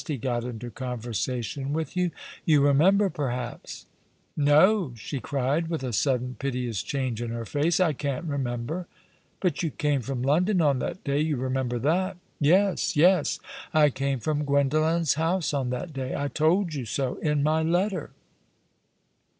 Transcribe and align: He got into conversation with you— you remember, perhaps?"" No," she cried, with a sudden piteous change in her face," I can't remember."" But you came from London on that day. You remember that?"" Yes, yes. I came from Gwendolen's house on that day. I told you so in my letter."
He 0.07 0.17
got 0.17 0.43
into 0.43 0.71
conversation 0.71 1.73
with 1.73 1.95
you— 1.95 2.09
you 2.43 2.61
remember, 2.61 3.07
perhaps?"" 3.07 3.85
No," 4.35 4.93
she 4.95 5.19
cried, 5.19 5.67
with 5.67 5.83
a 5.83 5.93
sudden 5.93 6.37
piteous 6.39 6.81
change 6.81 7.21
in 7.21 7.29
her 7.29 7.45
face," 7.45 7.79
I 7.79 7.93
can't 7.93 8.25
remember."" 8.25 8.87
But 9.41 9.61
you 9.61 9.69
came 9.69 10.01
from 10.01 10.23
London 10.23 10.59
on 10.59 10.79
that 10.79 11.03
day. 11.03 11.19
You 11.21 11.35
remember 11.37 11.77
that?"" 11.77 12.17
Yes, 12.39 12.95
yes. 12.97 13.39
I 13.75 13.91
came 13.91 14.19
from 14.19 14.43
Gwendolen's 14.43 15.13
house 15.21 15.53
on 15.53 15.69
that 15.69 15.93
day. 15.93 16.15
I 16.15 16.29
told 16.29 16.73
you 16.73 16.85
so 16.85 17.17
in 17.17 17.43
my 17.43 17.61
letter." 17.61 18.09